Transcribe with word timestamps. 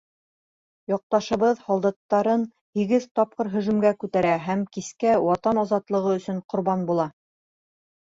Яҡташыбыҙ 0.91 1.59
һалдаттарын 1.65 2.45
һигеҙ 2.79 3.05
тапҡыр 3.19 3.51
һөжүмгә 3.55 3.91
күтәрә 4.05 4.31
һәм 4.47 4.63
кискә 4.79 5.13
Ватан 5.27 5.61
азатлығы 5.65 6.15
өсөн 6.23 6.41
ҡорбан 6.55 6.87
була. 6.89 7.07